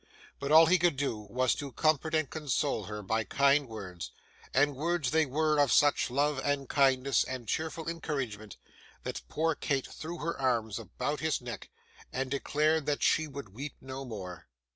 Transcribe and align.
But 0.39 0.51
all 0.51 0.65
he 0.65 0.79
could 0.79 0.97
do 0.97 1.15
was 1.29 1.53
to 1.53 1.71
comfort 1.73 2.15
and 2.15 2.27
console 2.27 2.85
her 2.85 3.03
by 3.03 3.23
kind 3.23 3.67
words; 3.69 4.09
and 4.51 4.75
words 4.75 5.11
they 5.11 5.27
were 5.27 5.59
of 5.59 5.71
such 5.71 6.09
love 6.09 6.39
and 6.43 6.67
kindness, 6.67 7.23
and 7.23 7.47
cheerful 7.47 7.87
encouragement, 7.87 8.57
that 9.03 9.21
poor 9.29 9.53
Kate 9.53 9.85
threw 9.85 10.17
her 10.17 10.35
arms 10.39 10.79
about 10.79 11.19
his 11.19 11.39
neck, 11.39 11.69
and 12.11 12.31
declared 12.31 12.89
she 13.03 13.27
would 13.27 13.49
weep 13.53 13.73
no 13.79 14.03
more. 14.03 14.47